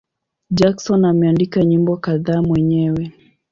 [0.51, 3.11] Jackson ameandika nyimbo kadhaa mwenyewe.